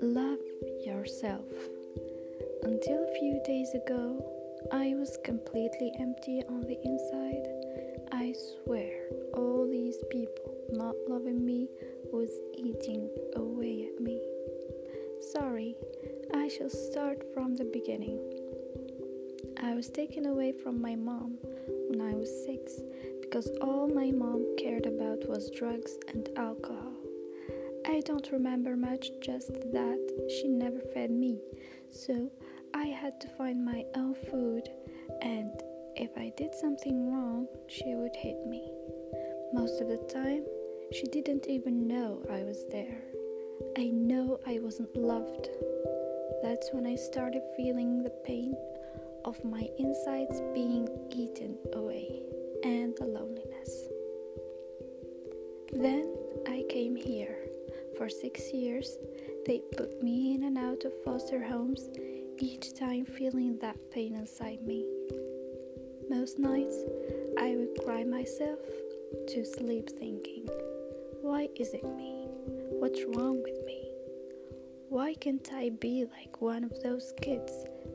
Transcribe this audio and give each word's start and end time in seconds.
Love 0.00 0.38
yourself. 0.86 1.44
Until 2.62 3.02
a 3.02 3.14
few 3.18 3.40
days 3.44 3.74
ago, 3.74 4.24
I 4.72 4.94
was 4.94 5.18
completely 5.24 5.92
empty 5.98 6.44
on 6.48 6.60
the 6.60 6.78
inside. 6.84 7.48
I 8.12 8.32
swear, 8.32 9.08
all 9.34 9.66
these 9.68 9.96
people 10.12 10.54
not 10.70 10.94
loving 11.08 11.44
me 11.44 11.68
was 12.12 12.30
eating 12.56 13.10
away 13.34 13.88
at 13.92 14.00
me. 14.00 14.20
Sorry, 15.32 15.74
I 16.32 16.46
shall 16.46 16.70
start 16.70 17.24
from 17.34 17.56
the 17.56 17.64
beginning. 17.64 18.20
I 19.60 19.74
was 19.74 19.90
taken 19.90 20.26
away 20.26 20.52
from 20.52 20.80
my 20.80 20.94
mom 20.94 21.38
was 22.22 22.44
six 22.44 22.80
because 23.20 23.50
all 23.60 23.88
my 23.88 24.12
mom 24.12 24.46
cared 24.56 24.86
about 24.86 25.28
was 25.28 25.50
drugs 25.50 25.96
and 26.06 26.28
alcohol. 26.36 26.92
I 27.84 28.00
don't 28.04 28.30
remember 28.30 28.76
much, 28.76 29.08
just 29.20 29.52
that 29.52 30.28
she 30.28 30.46
never 30.46 30.78
fed 30.94 31.10
me, 31.10 31.40
so 31.90 32.30
I 32.74 32.84
had 32.84 33.20
to 33.22 33.28
find 33.36 33.64
my 33.64 33.84
own 33.96 34.14
food, 34.30 34.68
and 35.20 35.50
if 35.96 36.16
I 36.16 36.32
did 36.36 36.54
something 36.54 37.10
wrong, 37.12 37.48
she 37.66 37.96
would 37.96 38.14
hit 38.14 38.46
me. 38.46 38.70
Most 39.52 39.80
of 39.80 39.88
the 39.88 40.06
time, 40.08 40.44
she 40.92 41.08
didn't 41.08 41.48
even 41.48 41.88
know 41.88 42.22
I 42.30 42.44
was 42.44 42.68
there. 42.70 43.02
I 43.76 43.86
know 43.88 44.38
I 44.46 44.60
wasn't 44.60 44.96
loved. 44.96 45.48
That's 46.40 46.70
when 46.72 46.86
I 46.86 46.94
started 46.94 47.42
feeling 47.56 48.04
the 48.04 48.14
pain 48.24 48.54
of 49.24 49.44
my 49.44 49.68
insides 49.78 50.40
being 50.54 50.88
eaten 51.10 51.56
away 51.74 52.22
and 52.64 52.94
the 52.96 53.04
loneliness. 53.04 53.88
Then 55.72 56.14
I 56.46 56.64
came 56.68 56.96
here. 56.96 57.36
For 57.96 58.08
six 58.08 58.52
years, 58.52 58.96
they 59.46 59.62
put 59.76 60.02
me 60.02 60.34
in 60.34 60.44
and 60.44 60.58
out 60.58 60.84
of 60.84 60.92
foster 61.04 61.42
homes, 61.42 61.88
each 62.38 62.74
time 62.74 63.04
feeling 63.04 63.58
that 63.60 63.76
pain 63.90 64.14
inside 64.14 64.62
me. 64.62 64.86
Most 66.10 66.38
nights, 66.38 66.76
I 67.38 67.54
would 67.56 67.84
cry 67.84 68.04
myself 68.04 68.58
to 69.28 69.44
sleep 69.44 69.88
thinking, 69.90 70.48
Why 71.20 71.48
is 71.56 71.74
it 71.74 71.84
me? 71.96 72.26
What's 72.80 73.04
wrong 73.14 73.42
with 73.42 73.64
me? 73.64 73.88
Why 74.88 75.14
can't 75.14 75.48
I 75.52 75.70
be 75.70 76.04
like 76.04 76.40
one 76.40 76.64
of 76.64 76.82
those 76.82 77.12
kids 77.20 77.52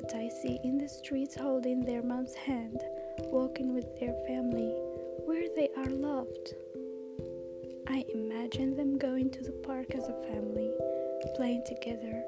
that 0.00 0.14
I 0.14 0.28
see 0.28 0.58
in 0.64 0.78
the 0.78 0.88
streets 0.88 1.36
holding 1.36 1.84
their 1.84 2.02
mom's 2.02 2.34
hand, 2.34 2.80
walking 3.24 3.74
with 3.74 3.98
their 3.98 4.14
family, 4.26 4.72
where 5.24 5.48
they 5.54 5.68
are 5.76 5.90
loved? 5.90 6.54
I 7.88 8.04
imagine 8.14 8.76
them 8.76 8.98
going 8.98 9.30
to 9.30 9.42
the 9.42 9.58
park 9.64 9.94
as 9.94 10.08
a 10.08 10.22
family, 10.32 10.70
playing 11.36 11.64
together 11.66 12.22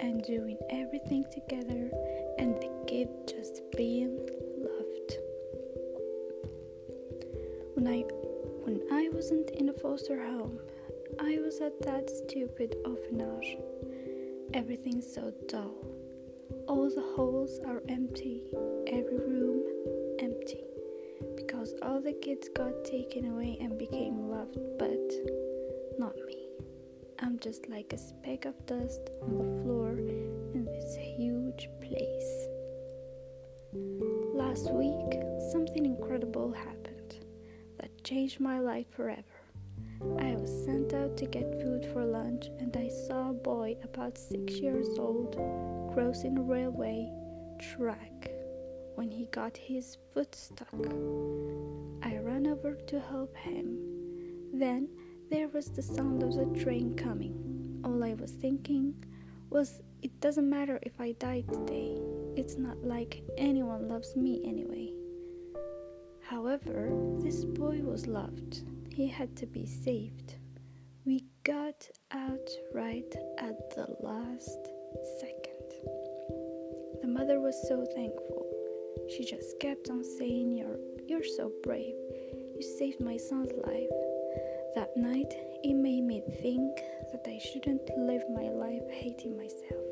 and 0.00 0.22
doing 0.22 0.58
everything 0.70 1.24
together, 1.32 1.90
and 2.38 2.56
the 2.56 2.70
kid 2.86 3.08
just 3.26 3.62
being 3.76 4.16
loved. 4.58 5.16
When 7.74 7.86
I 7.88 8.00
when 8.64 8.80
I 8.92 9.08
wasn't 9.12 9.50
in 9.50 9.68
a 9.68 9.72
foster 9.72 10.24
home, 10.24 10.58
I 11.20 11.38
was 11.38 11.60
at 11.60 11.80
that 11.82 12.08
stupid 12.08 12.76
orphanage. 12.84 13.58
Everything's 14.54 15.12
so 15.12 15.32
dull. 15.48 15.74
All 16.72 16.88
the 16.88 17.04
halls 17.14 17.60
are 17.66 17.82
empty, 17.90 18.44
every 18.86 19.18
room 19.18 19.62
empty 20.20 20.64
because 21.36 21.74
all 21.82 22.00
the 22.00 22.14
kids 22.14 22.48
got 22.56 22.86
taken 22.86 23.26
away 23.26 23.58
and 23.60 23.76
became 23.76 24.30
loved, 24.30 24.56
but 24.78 25.12
not 25.98 26.14
me. 26.26 26.48
I'm 27.18 27.38
just 27.40 27.68
like 27.68 27.92
a 27.92 27.98
speck 27.98 28.46
of 28.46 28.54
dust 28.64 29.02
on 29.20 29.36
the 29.36 29.62
floor 29.62 29.90
in 30.54 30.64
this 30.64 30.96
huge 30.96 31.68
place. 31.82 32.46
Last 34.32 34.72
week, 34.72 35.20
something 35.52 35.84
incredible 35.84 36.52
happened 36.52 37.16
that 37.80 38.02
changed 38.02 38.40
my 38.40 38.60
life 38.60 38.86
forever. 38.96 39.22
I 40.18 40.36
was 40.36 40.64
sent 40.64 40.94
out 40.94 41.18
to 41.18 41.26
get 41.26 41.60
food 41.60 41.84
for 41.92 42.02
lunch, 42.02 42.41
about 43.84 44.18
six 44.18 44.54
years 44.54 44.98
old 44.98 45.36
crossing 45.92 46.38
a 46.38 46.42
railway 46.42 47.10
track 47.74 48.30
when 48.94 49.10
he 49.10 49.26
got 49.26 49.56
his 49.56 49.96
foot 50.12 50.34
stuck. 50.34 50.68
I 52.02 52.18
ran 52.18 52.46
over 52.46 52.74
to 52.74 53.00
help 53.00 53.36
him. 53.36 53.78
Then 54.52 54.88
there 55.30 55.48
was 55.48 55.70
the 55.70 55.82
sound 55.82 56.22
of 56.22 56.34
the 56.34 56.60
train 56.62 56.94
coming. 56.94 57.80
All 57.84 58.04
I 58.04 58.14
was 58.14 58.32
thinking 58.32 58.94
was, 59.50 59.80
it 60.02 60.20
doesn't 60.20 60.48
matter 60.48 60.78
if 60.82 61.00
I 61.00 61.12
die 61.12 61.42
today. 61.42 61.98
It's 62.36 62.56
not 62.56 62.82
like 62.82 63.22
anyone 63.36 63.88
loves 63.88 64.16
me 64.16 64.42
anyway. 64.44 64.92
However, 66.20 66.90
this 67.20 67.44
boy 67.44 67.80
was 67.82 68.06
loved. 68.06 68.62
He 68.90 69.06
had 69.08 69.36
to 69.36 69.46
be 69.46 69.66
saved. 69.66 70.21
Out 72.30 72.50
right 72.72 73.14
at 73.38 73.70
the 73.74 73.86
last 74.00 74.68
second. 75.18 75.66
The 77.00 77.08
mother 77.08 77.40
was 77.40 77.56
so 77.66 77.84
thankful. 77.96 78.46
She 79.08 79.24
just 79.24 79.58
kept 79.58 79.90
on 79.90 80.04
saying, 80.04 80.56
You're, 80.56 80.78
you're 81.08 81.24
so 81.36 81.50
brave. 81.64 81.96
You 82.54 82.62
saved 82.78 83.00
my 83.00 83.16
son's 83.16 83.50
life. 83.66 83.90
That 84.76 84.96
night, 84.96 85.34
it 85.64 85.74
made 85.74 86.04
me 86.04 86.22
think 86.40 86.78
that 87.10 87.26
I 87.26 87.38
shouldn't 87.38 87.90
live 87.98 88.22
my 88.32 88.50
life 88.50 88.88
hating 88.90 89.36
myself. 89.36 89.82